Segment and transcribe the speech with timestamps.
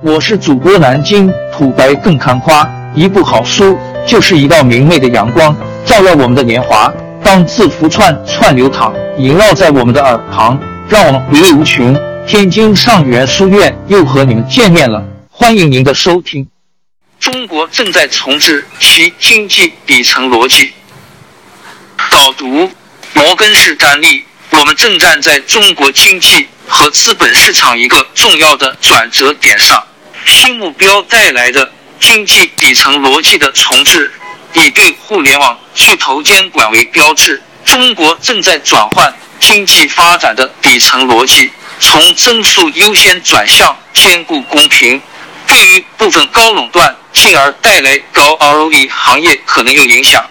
[0.00, 2.64] 我是主播南京土白更看花，
[2.94, 6.92] 一部好书就是一道明媚的阳光，照耀我们的年华。
[7.24, 10.56] 当字符串串流淌，萦绕在我们的耳旁，
[10.88, 11.96] 让我们回味无穷。
[12.28, 16.46] 天津上元书院又和你们见面了，欢迎您的收听。
[17.18, 20.70] 中国正在重置其经济底层逻辑。
[22.12, 22.70] 导读：
[23.14, 29.82] 摩根士丹利，我们正站在中国经济和资本市场一个重要的转折点上。
[30.26, 34.12] 新目标带来的经济底层逻辑的重置，
[34.52, 37.42] 以对互联网巨头监管为标志。
[37.64, 41.50] 中国正在转换经济发展的底层逻辑，
[41.80, 45.00] 从增速优先转向兼顾公平。
[45.46, 50.24] 对于部分高垄断进而带来高 ROE 行业可能有影响。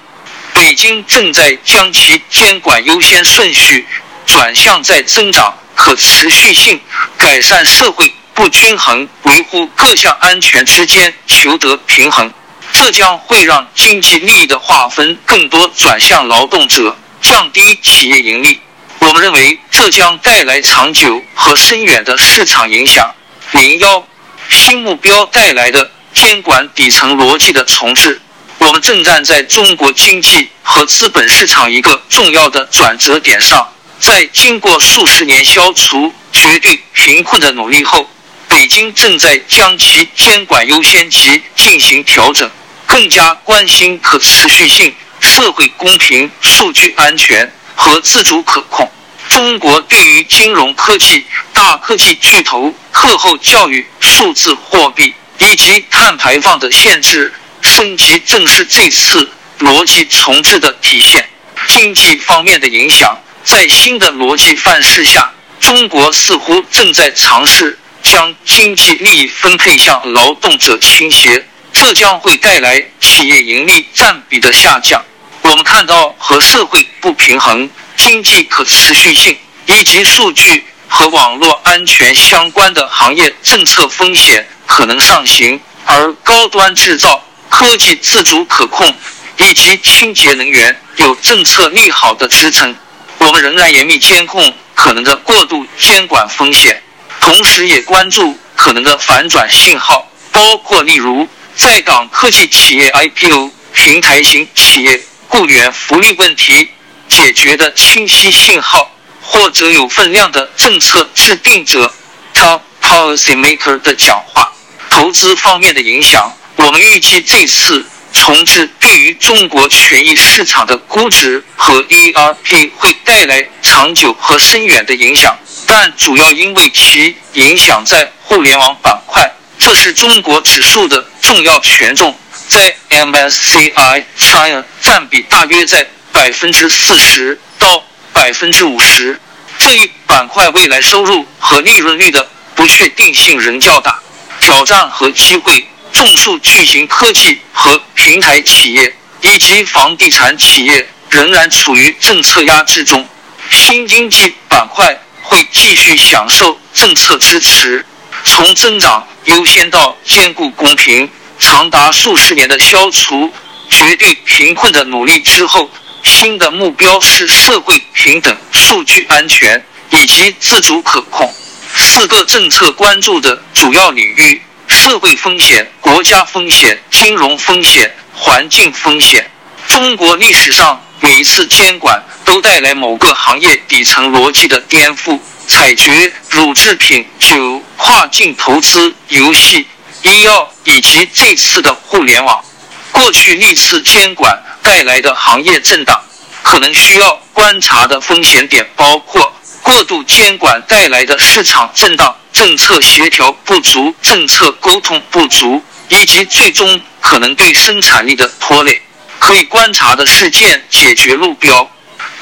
[0.54, 3.88] 北京正在将其监管优先顺序
[4.26, 6.81] 转向在增长、可持续性、
[7.17, 8.13] 改善社会。
[8.34, 12.31] 不均衡，维护各项安全之间求得平衡，
[12.72, 18.61] 这将会让经济利益的划分更多转向劳动者，降低企业盈利。
[19.00, 23.12] 我们认为这将带来长久和深远的市场影响。
[23.53, 24.08] 零幺，
[24.52, 28.22] 新目标带来的监管底层逻辑的重置，
[28.59, 33.67] 我们正站在中国经济和资本市场一个重要的转折点上，
[34.00, 38.09] 在经过数十年消除绝对贫困的努力后。
[38.50, 42.50] 北京正在将其监管优先级进行调整，
[42.86, 48.90] 更加关心可持续性、社会公平、数据安全和自主可控。
[49.30, 57.31] 中国对于金融科技、大科技巨头、课后教育、数字货币以及碳排放的限制
[57.62, 61.28] 升级，正是这次逻辑重置的体现。
[61.68, 63.16] 经济方面的影响，
[63.48, 65.31] 在新的逻辑范式下，
[65.62, 67.80] 中国似乎正在尝试。
[68.03, 75.03] 将经济利益分配向劳动者倾斜，这将会带来企业盈利占比的下降。
[75.42, 88.96] 我们看到和社会不平衡、经济可持续性以及数据和网络安全相关的行业政策风险可能上行，而高端制造、科技自主可控
[89.38, 92.74] 以及清洁能源有政策利好的支撑。
[93.19, 96.81] 我们仍然严密监控可能的过度监管风险。
[97.19, 106.69] 同时也关注可能的反转信号，包括例如在港科技企业 IPO、平台型企业雇员福利问题
[107.09, 108.91] 解决的清晰信号，
[109.22, 111.91] 或者有分量的政策制定者
[112.34, 114.53] （Top Policy Maker） 的讲话。
[114.89, 125.38] 投资方面的影响，我们预计这次重置对于中国权益市场的估值和 ERP 会带来长久和深远的影响。
[125.66, 129.29] 但主要因为其影响在互联网板块，
[129.59, 132.17] 这是中国指数的重要权重，
[132.47, 139.19] 在 MSCI China 占比大约在百分之四十到百分之五十。
[139.59, 142.25] 这一板块未来收入和利润率的
[142.56, 144.00] 不确定性仍较大，
[144.40, 153.08] 挑战和机会，众数巨型科技和平台企业以及房地产企业仍然处于政策压制中，
[153.50, 154.97] 新经济板块。
[155.30, 157.86] 会继续享受政策支持，
[158.24, 163.30] 从增长优先到兼顾公平，长达数十年的消除
[163.70, 165.70] 绝对贫困的努力之后，
[166.02, 171.30] 新的目标是社会平等、数据安全以及自主可控。
[171.76, 174.42] 四个政策关注的主要领域：
[174.88, 179.30] 社会风险、国家风险、金融风险、环境风险。
[179.68, 182.02] 中国历史上每一次监管。
[182.24, 189.66] 都带来某个行业底层逻辑的颠覆，采掘、乳制品、酒、跨境投资、游戏、
[190.03, 192.44] 医药以及这次的互联网。
[192.92, 196.02] 过去历次监管带来的行业震荡，
[196.44, 205.59] 可能需要观察的风险点包括过度监管带来的市场震荡、政策协调不足、政策沟通不足，
[205.90, 208.79] 以及最终可能对生产力的拖累。
[209.17, 211.67] 可以观察的事件解决路标。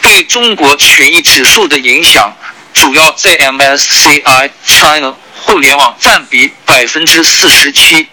[0.01, 2.33] 对中国权益指数的影响，
[2.73, 8.07] 主要在 MSCI China 互联网占比百分之四十七。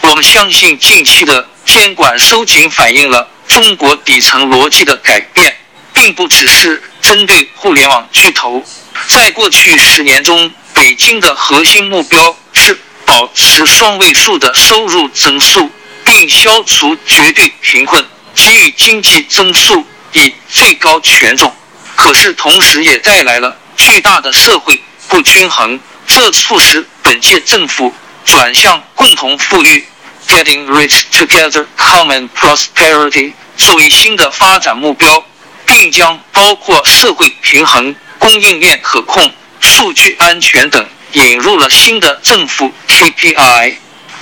[0.00, 5.56] 我们相信近期的监管收紧反映了中国底层逻辑的改变，
[5.92, 8.64] 并不只是针对互联网巨头。
[9.08, 15.70] 在过去十年中，北京的核心目标是保持双位数的收入增速，
[16.04, 18.04] 并消除绝对贫困，
[18.34, 19.86] 给予经济增速。
[20.16, 21.52] 以最高权重，
[21.96, 27.92] 可是同时也带来了巨大的社会不均衡，这促使本届政府
[28.24, 29.84] 转向共同富裕
[30.28, 35.24] （Getting Rich Together, Common Prosperity） 作为新的发展目标，
[35.66, 39.30] 并将包括社会平衡、供应链可控、
[39.60, 40.82] 数据安全等
[41.12, 43.74] 引入了新的政府 KPI。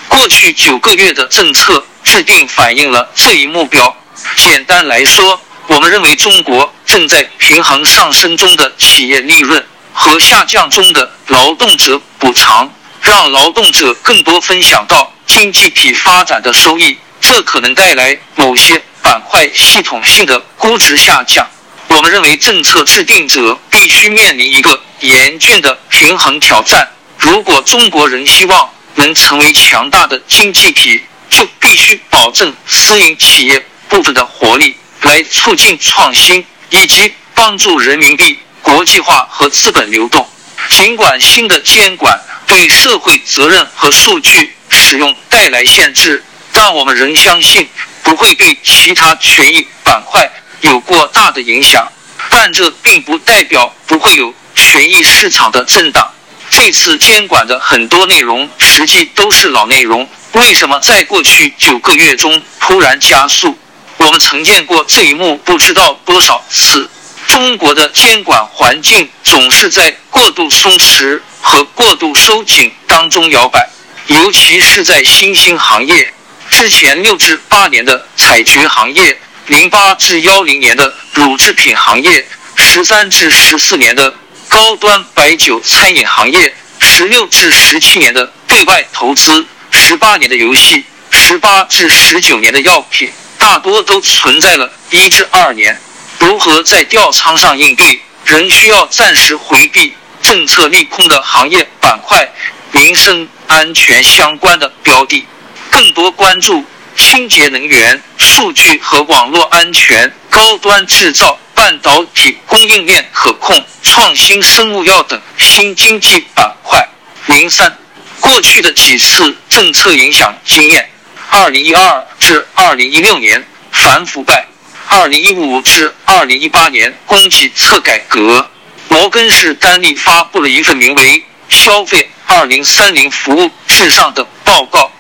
[0.09, 3.97] 过去九个月的政策制定反映了这一目标。
[4.35, 12.69] 简单来说，我们认为中国正在平衡上升中的企业利润和下降中的劳动者补偿，
[13.01, 16.99] 让劳动者更多分享到经济体发展的收益。
[17.21, 21.49] 这可能带来某些板块系统性的估值下降。
[21.95, 26.91] 我们认为，政策制定者必须面临一个严峻的平衡挑战。
[27.19, 33.63] 如果中国人希望能成为强大的经济体，就必须保证私营企业。
[33.91, 40.27] 部分的活力来促进创新，以及帮助人民币国际化和资本流动。
[40.71, 47.69] 尽管新的监管对社会责任和数据使用带来限制，但我们仍相信
[48.03, 50.27] 不会对其他权益板块
[50.63, 51.87] 有过大的影响。
[52.31, 56.09] 但这并不代表不会有权益市场的震荡。
[56.51, 63.59] 这次监管的很多内容实际都是老内容，为什么在过去九个月中突然加速？
[63.99, 66.89] 我们曾见过这一幕不知道多少次。
[67.27, 73.69] 中国的监管环境总是在过度松弛和过度收紧当中摇摆，
[74.07, 76.13] 尤其是在新兴行业。
[76.51, 84.15] 之前六至八年的采掘行业，零八至幺零年的乳制品行业，十三至十四年的
[84.49, 93.11] 高端白酒餐饮行业，十六至十七年的对外投资，十八年的游戏，十八至十九年的药品。
[93.37, 95.77] 大多都存在了一至二年，
[96.21, 99.93] 如何在调仓上应对，仍需要暂时回避
[100.23, 102.33] 政策利空的行业板块、
[102.71, 105.27] 民生安全相关的标的，
[105.71, 106.65] 更多关注
[106.97, 116.89] 清洁能源、数据和网络安全、高端制造、半导体供应链可控、创新生物药等新经济板块。
[117.27, 117.77] 零三，
[118.21, 120.89] 过去的几次政策影响经验。
[121.31, 124.47] 二零一二至二零一六年反腐败，
[124.89, 128.49] 二零一五至二零一八年供给侧改革。
[128.89, 131.05] 摩根士丹利发布了一份名为
[131.49, 134.93] 《消费二零三零服务至上》的报告。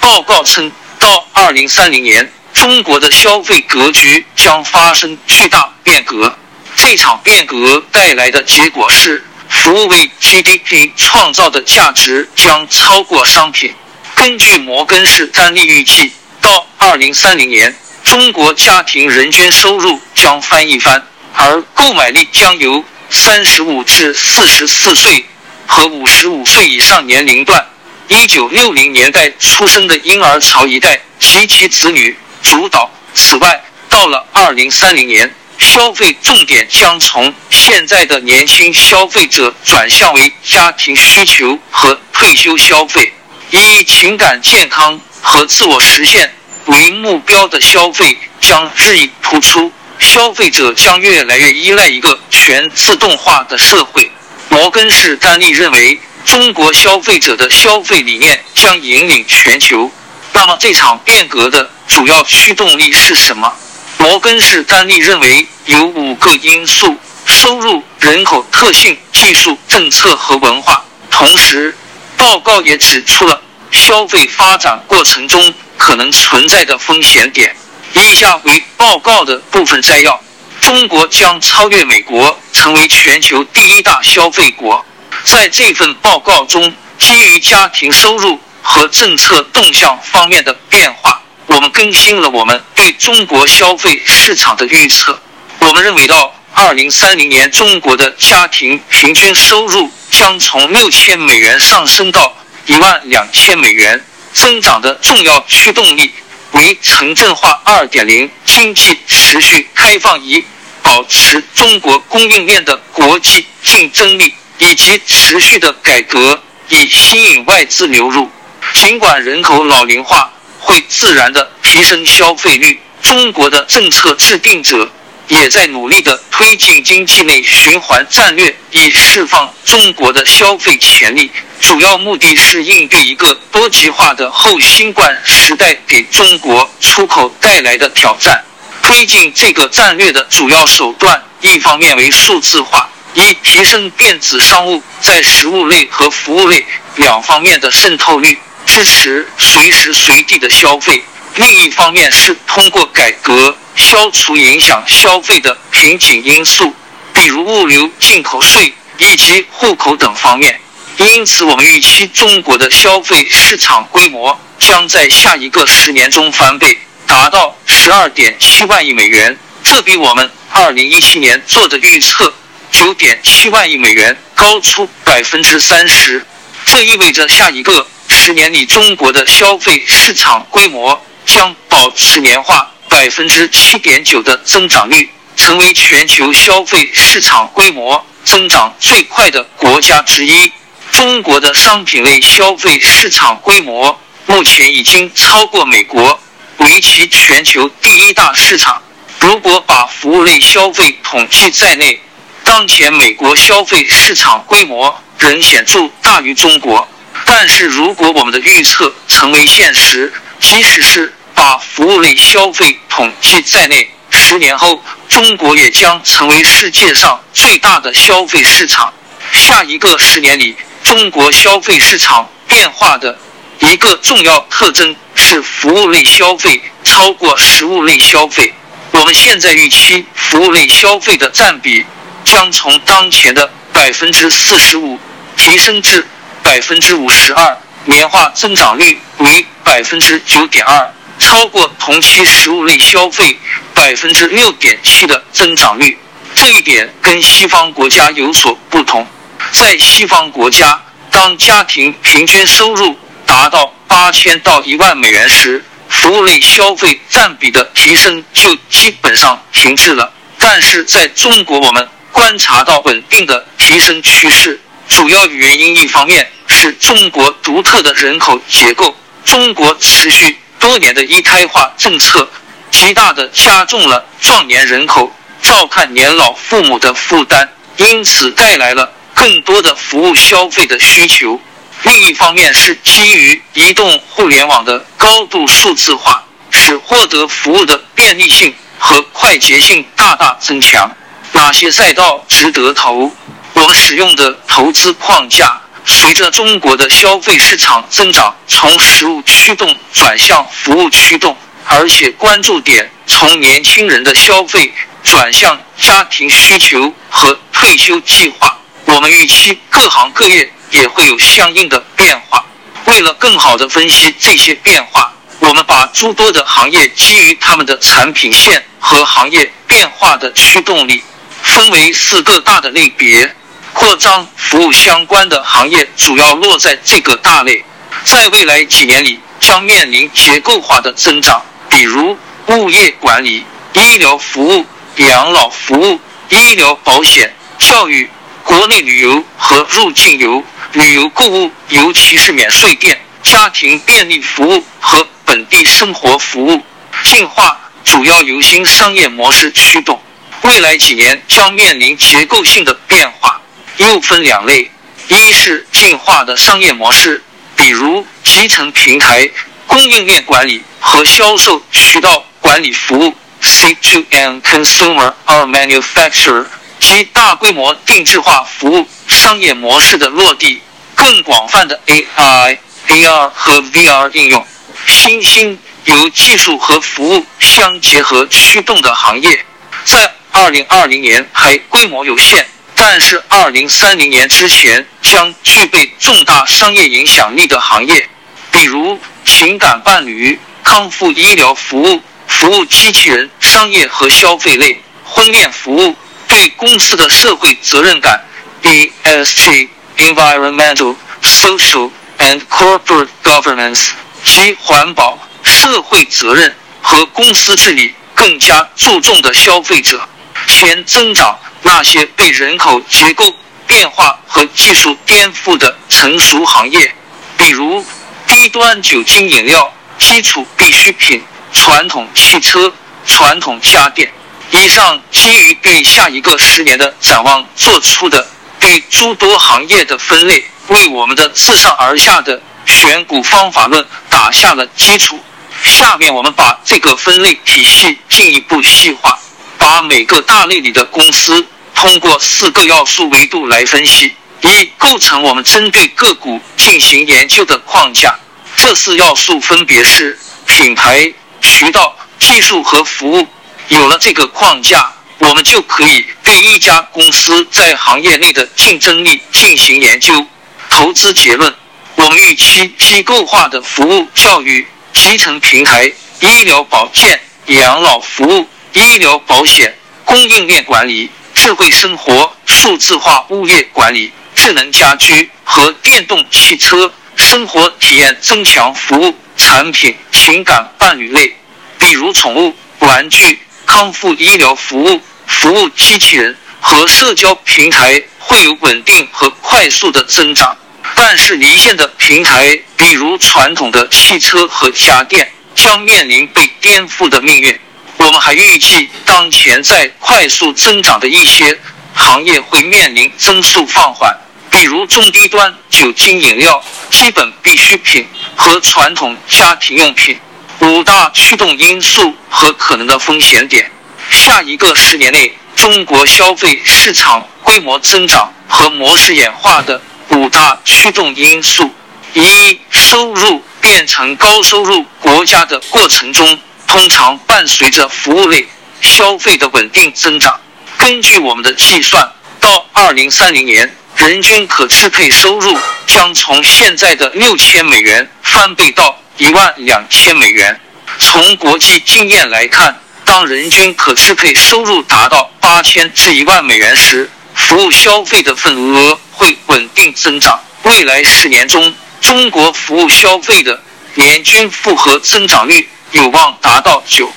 [0.00, 6.36] 报告称，到二零三零年，中国的消费格局将发生巨大变革。
[6.76, 13.72] 这场变革带来的结果是，服务为 GDP 创造的价值将超过商品。
[14.14, 21.02] 根据摩根士丹利预计，到二零三零年，中国家庭人均收入将翻一番，
[21.34, 25.24] 而购买力将由三十五至四十四岁
[25.66, 27.66] 和五十五岁以上年龄段
[28.08, 32.90] 一九六零年代出生的婴儿潮一代及其子女主导。
[33.14, 43.12] 此外，到了二零三零年，消费重点将从现在的年轻消费者转向为家庭需求和退休消费。
[43.50, 46.34] 以情感健康和自我实现
[46.66, 54.10] 为目标的消费将日益突出，消费者将越来越依赖一个全自动化的社会。
[54.48, 59.90] 摩根士丹利认为，中国消费者的消费理念将引领全球。
[60.32, 63.52] 那么，这场变革的主要驱动力是什么？
[63.98, 70.84] 摩根士丹利认为有五个因素：收入、人口特性、技术、政策和文化。
[71.10, 71.76] 同时，
[72.16, 73.40] 报告也指出了。
[73.70, 77.56] 消费发展过程中可能存在的风险点，
[77.92, 80.22] 以下为报告的部分摘要：
[80.60, 84.84] 中国将超越美国，成为全球第一大消费国。
[85.24, 95.18] 在这份报告中，基于家庭收入和政策动向方面的变化，我们更新了我们对中国消费市场的预测。
[95.60, 102.32] 我们认为，到二零三零年，中国的家庭平均收入将从六千美元上升到。
[102.66, 104.02] 一万两千美元
[104.32, 106.10] 增长的重要驱动力
[106.52, 110.42] 为城镇化二点零、经济持续开放以
[110.82, 114.32] 保持中国供应链的国际竞争力，
[114.64, 118.30] 以及持续的改革以吸引外资流入。
[118.72, 124.90] 尽管人口老龄化会自然的提升消费率，中国的政策制定者。
[125.28, 131.30] 也在努力的推进经济内循环战略，以释放中国的消费潜力。
[131.60, 138.44] 主要目的是应对一个多极化的后新冠时代给中国出口带来的挑战。
[138.82, 146.66] 推进这个战略的主要手段，一方面为数字化，一、提升电子商务在实物类和服务类
[146.96, 151.00] 两方面的渗透率，支持随时随地的消费；
[151.36, 156.74] 另一方面是通过改革消除影响消费的瓶颈因素，
[157.12, 160.60] 比如物流、进口税以及户口等方面。
[160.96, 169.36] 因此，我们预期中国的消费市场规模将在下一个十年中翻倍，达到十二点七万亿美元。
[169.62, 172.32] 这比我们二零一七年做的预测
[172.74, 176.26] 九点七万亿美元高出百分之三十。
[176.66, 190.50] 这意味着下一个十年里，中国的消费市场规模将保持年化百分之七点九的增长率，成为全球消费市场规模增长最快的国家之一。
[190.90, 196.18] 中国的商品类消费市场规模目前已经超过美国，
[196.56, 198.82] 为其全球第一大市场。
[199.20, 202.00] 如果把服务类消费统计在内，
[202.44, 206.86] 当前美国消费市场规模仍显著大于中国。
[207.24, 218.92] 但是如果我们的预测成为现实，即使是把服务类消费统计在内，十年后中国也将成为世界上最大的消费市场。
[219.32, 220.56] 下一个十年里。
[220.84, 223.18] 中国消费市场变化的
[223.60, 228.52] 一个重要特征是服务类消费超过实物类消费。
[228.90, 231.84] 我们现在预期服务类消费的占比
[232.24, 234.98] 将从当前的百分之四十五
[235.36, 236.06] 提升至
[236.42, 243.38] 百分之五十二，年化增长率为百分之九点二，超过同期食物类消费
[243.74, 245.98] 百分之六点七的增长率。
[246.34, 249.06] 这一点跟西方国家有所不同。
[249.52, 260.12] 在西方国家，当家庭平均收入达到八千到一万美元时，服务类消费占比的提升就基本上停滞了。
[260.38, 264.58] 但是在中国，我们观察到稳定的提升趋势。
[264.88, 272.26] 主要原因一方面是中国独特的人口结构，中国持续多年的一胎化政策，
[272.70, 278.90] 极大的加重了壮年人口照看年老父母的负担，因此带来了。
[279.16, 281.40] 更多的服务消费的需求，
[281.84, 290.90] 另一方面是基于移动互联网的高度数字化，使获得服务的便利性和快捷性大大增强。
[291.34, 293.12] 哪些赛道值得投？
[293.54, 301.36] 我们使用的投资框架随着中国的消费市场增长，从实物驱动转向服务驱动，
[301.66, 304.72] 而且关注点从年轻人的消费
[305.02, 308.56] 转向家庭需求和退休计划。
[308.84, 312.44] 我们预期各行各业也会有相应的变化。
[312.84, 321.02] 为了更好地分析这些变化，我们把诸多的行业基于他们的产品线和行业变化的驱动力，
[321.44, 323.32] 分为四个大的类别。
[323.72, 327.64] 扩张服务相关的行业主要落在这个大类，
[328.04, 332.16] 在未来几年里将面临结构化的增长，比如
[332.48, 334.64] 物业管理、医疗服务、
[334.96, 338.10] 养老服务、医疗保险、教育。
[338.44, 346.62] 国内旅游和入境游、旅游购物，尤其是免税店、家庭便利服务和本地生活服务
[347.02, 349.98] 进化，主要由新商业模式驱动。
[350.44, 353.40] 未来几年将面临结构性的变化，
[353.78, 354.70] 又分两类：
[355.08, 357.22] 一是进化的商业模式，
[357.56, 359.28] 比如集成平台、
[359.66, 366.46] 供应链管理和销售渠道管理服务 （C2M Consumer or Manufacturer）。
[366.80, 370.60] 及大规模定制化服务商业模式的落地，
[370.94, 372.58] 更广泛的 AI、
[372.88, 374.46] AR 和 VR 应用，
[374.86, 379.42] 新兴由技术和服务相结合驱动的行业，
[379.86, 388.08] 在二零二零年还规模有限，但是二零三零年之前将具备重大商业影响力的行业，
[388.50, 395.94] 比如情感伴侣、康复医疗服务、服务机器人、商业和消费类、婚恋服务。
[396.26, 398.24] 对公司的社会责任感
[398.62, 403.90] （ESG，Environmental, Social and Corporate Governance）
[404.24, 410.08] 及环保、社会责任和公司治理更加注重的消费者，
[410.46, 413.34] 先增长那些被人口结构
[413.66, 416.94] 变化和技术颠覆的成熟行业，
[417.36, 417.84] 比如
[418.26, 421.22] 低端酒精饮料、基础必需品、
[421.52, 422.72] 传统汽车、
[423.06, 424.12] 传统家电。
[424.50, 428.26] 以上基于对下一个十年的展望做出的
[428.60, 435.18] 对诸多行业的分类，为我们的自上而下的选股方法论打下了基础。
[435.62, 439.18] 下面我们把这个分类体系进一步细化，
[439.58, 448.18] 把每个大类里的公司通过四个要素维度来分析，以构成我们针对个股进行研究的框架。
[448.56, 453.26] 这四要素分别是品牌、渠道、技术和服务。
[453.68, 460.26] 有了这个框架，我们就可以对一家公司在行业内的竞争力进行研究。
[460.68, 461.52] 投资结论：
[461.96, 469.72] 我们预期机构化的服务教育、集成平台、医疗保健、养老服务、医疗保险、
[470.04, 481.34] 供应链管理、智慧生活、数字化物业管理、智能家居和电动汽车、生活体验增强服务产品、情感伴侣类，
[481.78, 483.40] 比如宠物、玩具。
[483.66, 490.54] 康复医疗服务、服务机器人和社交平台会有稳定和快速的增长，
[490.94, 497.58] 但是离线的平台，比如传统的汽车和家电，将面临被颠覆的命运。
[497.96, 501.58] 我们还预计，当前在快速增长的一些
[501.94, 504.14] 行业会面临增速放缓，
[504.50, 510.18] 比如中低端酒精饮料、基本必需品和传统家庭用品。
[510.60, 513.70] 五大驱动因素和可能的风险点。
[514.10, 521.70] 下一个十年内，中国消费市场规模增长和模式演化的五大驱动因素：
[522.14, 528.46] 一、收入变成高收入国家的过程中，通常伴随着服务类
[528.80, 530.40] 消费的稳定增长。
[530.76, 535.56] 根据我们的计算，到二零三零年，人均可支配收入
[535.86, 538.98] 将从现在的六千美元翻倍到。
[539.16, 540.60] 一万两千美元。
[540.98, 550.40] 从国际经验来看，当人均可支配收入达到八千至一万美元时，服务消费的份额会稳定增长。
[550.64, 553.62] 未来十年中，中国服务消费的
[553.94, 557.08] 年均复合增长率有望达到九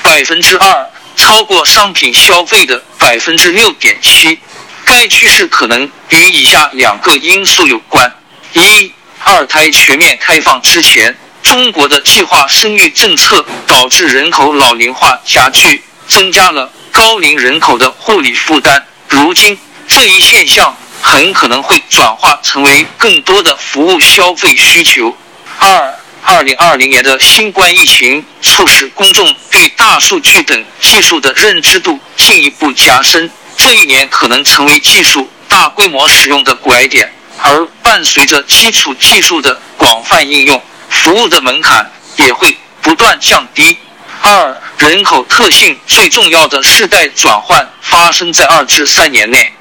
[0.00, 4.38] 百分之二，超过商品消费的百分之六点七。
[4.84, 8.12] 该趋势可能与以下两个因素有关：
[8.52, 8.92] 一、
[9.24, 11.16] 二胎全面开放之前。
[11.42, 18.86] 中国的计划生育政策导致人口老龄化加剧，增加了高龄人口的护理负担。
[19.08, 19.58] 如今，
[19.88, 25.16] 这一现象很可能会转化成为更多的服务消费需求。
[25.58, 40.62] 二，二零二零年的新冠疫情促使公众对大数据等技术的认知度进一步加深，这一年可能成为技术大规模使用的拐点，而伴随着基础技术的广泛应用。
[40.88, 43.76] 服务的门槛也会不断降低。
[44.22, 49.52] 二、人口特性最重要的世代转换发生在二至三年内。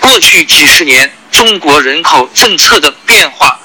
[0.00, 3.57] 过去几十年，中国人口政策的变化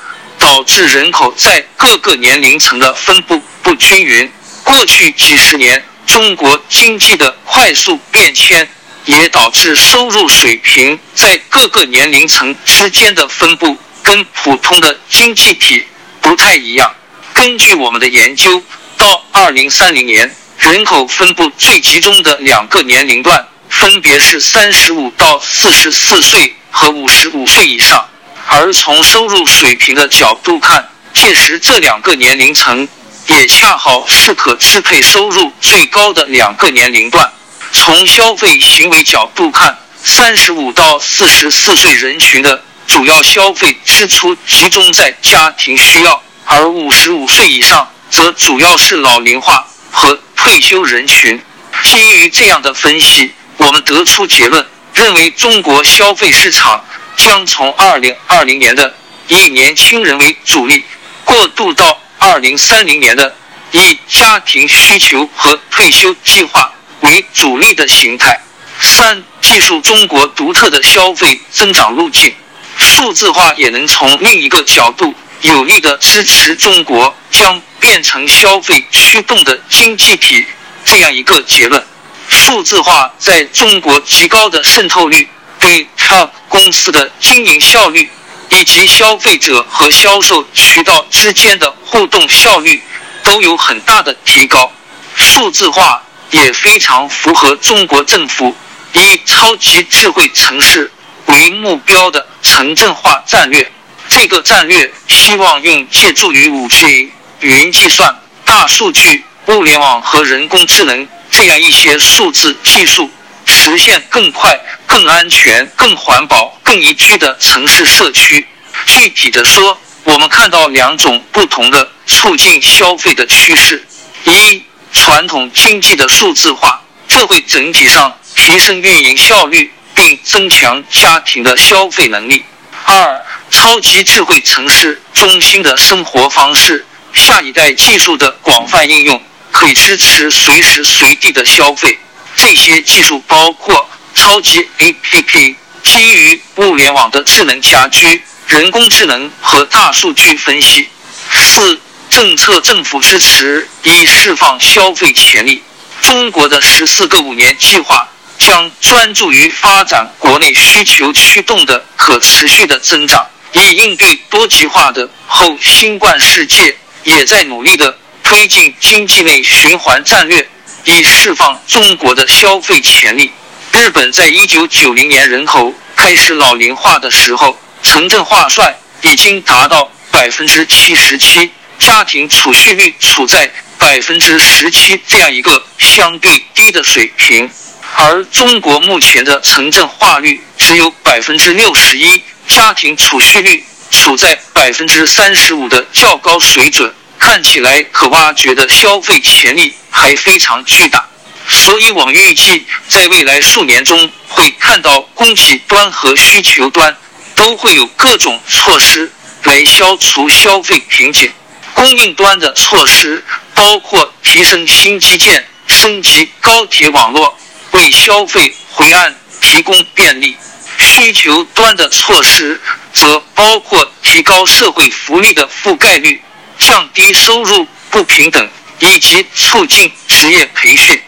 [0.44, 4.30] 导致人口在各个年龄层的分布不均匀。
[4.62, 8.68] 过去几十年，中国经济的快速变迁
[9.06, 15.82] 也导致收入水平在各个年龄层之间的分布跟普通的经济体
[16.20, 16.94] 不太一样。
[17.34, 18.62] 根据我们的研究，
[18.98, 28.06] 到二零三零年，人口分布最集中的两个年龄段分别是三十五到四十四岁和五十五岁以上。
[28.48, 32.88] 而从收入水平的角度看，届时这两个年龄层
[33.28, 37.32] 也恰好是可支配收入最高的两个年龄段。
[37.72, 46.22] 从消费行为角度看，三十五到四十四岁人群的主要消费支出集中在家庭需要。
[46.46, 51.42] 而五十五岁以上则主要是老龄化和退休人群。
[51.84, 56.84] 基于这样的分析，我们得出结论，认为中国消费市场
[57.16, 58.94] 将从二零二零年的
[59.28, 60.84] 以年轻人为主力，
[61.24, 63.36] 过渡到二零三零年的
[63.72, 66.72] 以家庭需求和退休计划
[67.02, 68.40] 为主力的形态。
[68.80, 72.34] 三、技术中国独特的消费增长路径。
[72.78, 75.14] 数字化也能从另一个角度。
[75.42, 80.46] 有力的支持中国将变成消费驱动的经济体
[80.86, 81.86] 这样一个结论。
[82.30, 85.28] 数字化在中国极高的渗透率，
[85.64, 88.10] 对 Top 公司的经营效率
[88.50, 92.84] 以及消费者和销售渠道之间的互动效率
[93.24, 94.70] 都有很大的提高。
[95.16, 98.54] 数字化也非常符合中国政府
[98.92, 100.92] 以超级智慧城市
[101.28, 103.72] 为目标的城镇化战略。
[104.10, 113.10] 这个战略希望用借助于五 G、云计算、大数据、物联网和人工智能这样一些数字技术，
[113.46, 114.60] 实现更快、
[114.94, 118.46] 更安全、更环保、更宜居的城市社区。
[118.86, 123.84] 具体的说，我们看到两种不同的促进消费的趋势：
[124.26, 132.46] 一、传统经济的数字化，这会整体上提升运营效率，并增强家庭的消费能力。
[132.86, 141.98] 二、超级智慧城市中心的生活方式，下一代技术的广泛应用，可以支持随时随地的消费。
[142.36, 150.88] 这些技术包括超级 APP、基于物联网的智能家居、人工智能和大数据分析。
[151.32, 155.62] 四、政策政府支持以释放消费潜力。
[156.02, 170.48] 中国的十四个五年计划将专注于发展国内需求驱动的可持续的增长，以应对多极化的后新冠世界，也在努力的推进经济内循环战略。
[170.86, 173.32] 以释放中国的消费潜力。
[173.74, 187.50] 日本在一九九零年人口开始老龄化的时候，城镇化率已经达到百分之七十七，家庭储蓄率处在百分之十七这样一个相对低的水平。
[187.96, 196.94] 而中国目前的城镇化率只有百分之六十一，家庭储蓄率处在百分之三十五的较高水准。
[197.18, 201.08] 看起来可挖掘的消费潜力还非常巨大，
[201.54, 206.96] 所以我们预计在未来数年中会看到供给端和需求端
[207.36, 209.12] 都会有各种措施
[209.44, 211.32] 来消除消费瓶颈。
[211.74, 217.38] 供应端的措施包括提升新基建、升级高铁网络，
[217.72, 220.36] 为消费回岸提供便利；
[220.78, 222.60] 需求端的措施
[222.94, 226.22] 则包括提高社会福利的覆盖率。
[226.60, 228.48] 降低收入不平等，
[228.80, 231.02] 以及促进职业培训。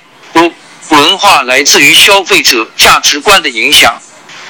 [0.89, 3.99] 文化来自于消费者价值观的影响。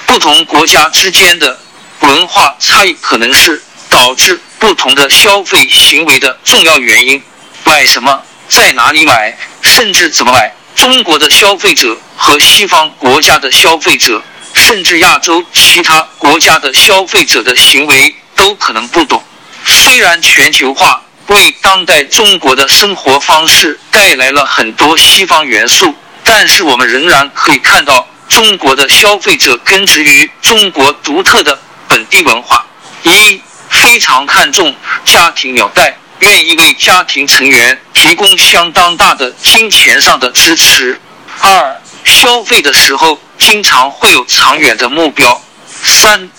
[0.05, 1.59] 不同国家之间的
[2.01, 7.21] 文化差异可能是导致不同的消费行为的重要原因。
[7.63, 14.21] 买什么，在哪里买，甚至怎么买，中国的消费者和西方国家的消费者，
[14.53, 19.23] 甚至亚洲其他国家的消费者的行为都可能不懂。
[19.65, 25.95] 虽然全球化为当代中国的生活方式带来了很多西方元素，
[26.27, 31.57] 但是我们仍然可以看到，中国的消费者根植于中国独特的
[31.87, 32.65] 本地文化：
[33.03, 40.95] 一、非常看重家庭纽带，愿意为家庭成员提供相当大的金钱上的支持；
[41.39, 45.39] 二、消费的时候经常会有长远的目标；
[45.83, 46.29] 三、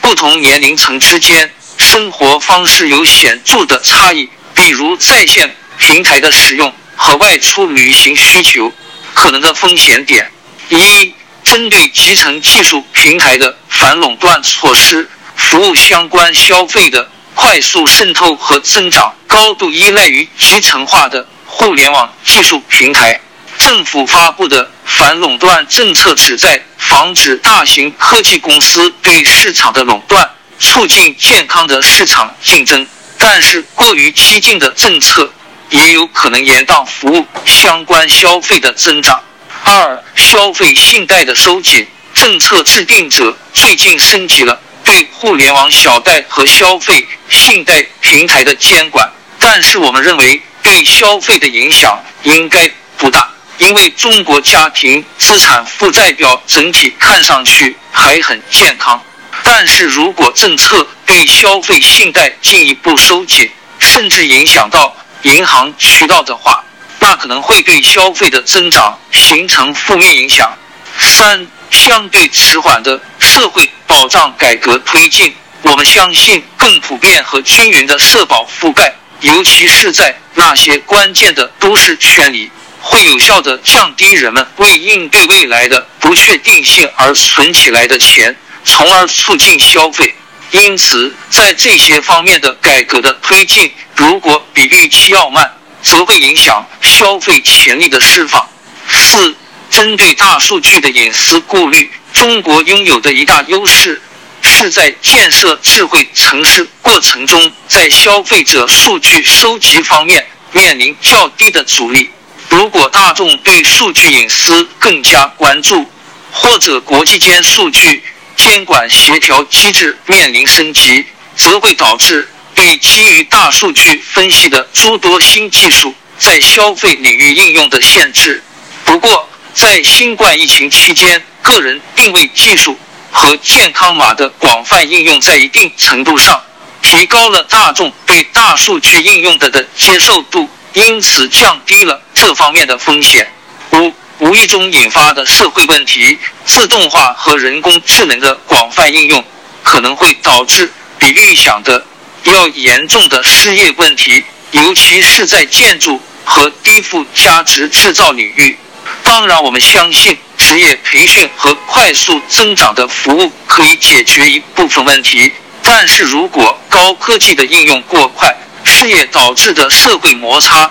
[0.00, 1.50] 不同年龄层之间。
[1.78, 8.72] 生活方式有显著的差异，比如在线平台的使用和外出旅行需求。
[9.16, 10.30] 可能的风险点。
[10.68, 23.18] 一、针对集成技术平台的反垄断措施，服务相关消费的快速渗透和增长，高度依赖于集成化的互联网技术平台。
[23.58, 30.30] 政府发布的反垄断政策旨在防止大型科技公司对市场的垄断。
[30.58, 32.86] 促进健康的市场竞争，
[33.18, 35.30] 但是过于激进的政策
[35.70, 39.20] 也有可能延宕服务相关消费的增长。
[39.64, 59.02] 二、消费信贷的收紧，政策制定者最近升级了对互联网小贷和消费信贷平台的监管，但是我们认为对消费的影响应该不大，因为中国家庭资产负债表整体看上去还很健康。
[59.42, 66.64] 但是如果政策对消费信贷进一步收紧，甚至影响到银行渠道的话，
[67.00, 70.56] 那可能会对消费的增长形成负面影响。
[71.00, 82.48] 三、相对迟缓的社会保障改革推进，我们相信更普遍和均匀的社保覆盖，尤其是在那些关键的都市圈里，
[82.80, 88.36] 会有效的降低人们为应对未来的不确定性而存起来的钱。
[88.64, 90.14] 从而促进消费，
[90.52, 95.50] 因此在这些方面的改革的推进，如果比预期要慢，
[95.82, 98.48] 则会影响消费潜力的释放。
[98.88, 99.34] 四、
[99.70, 104.00] 针对大数据的隐私顾虑，中国拥有的一大优势
[104.40, 112.10] 是在建设智慧城市过程中，在消费者数据收集方面面临较低的阻力。
[112.48, 115.84] 如果大众对数据隐私更加关注，
[116.30, 118.02] 或者国际间数据，
[118.36, 128.42] 监管协调机制面临升级，则会导致对基于大数据分析的诸多新技术在消费领域应用的限制。
[128.84, 132.78] 不过，在新冠疫情期间，个人定位技术
[133.10, 136.40] 和健康码的广泛应用，在一定程度上
[136.82, 143.26] 提高了大众对大数据应用的的接受度，因此降低了这方面的风险。
[143.72, 146.18] 五、无意中引发的社会问题。
[146.44, 149.24] 自动化和人工智能的广泛应用，
[149.62, 151.84] 可能会导致比预想的
[152.24, 158.56] 要严重的失业问题，尤其是在建筑和低附加值制造领域。
[159.02, 165.32] 当然，我们相信职业培训和快速增长的服务可以解决一部分问题。
[165.62, 170.70] 但是如果高科技的应用过快，失业导致的社会摩擦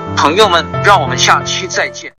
[0.15, 2.09] 朋友们，让我们下期再见。